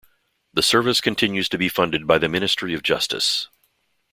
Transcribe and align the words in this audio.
The 0.51 0.63
service 0.63 0.99
continues 0.99 1.47
to 1.49 1.59
be 1.59 1.69
funded 1.69 2.07
by 2.07 2.17
the 2.17 2.27
Ministry 2.27 2.73
of 2.73 2.81
Justice. 2.81 3.49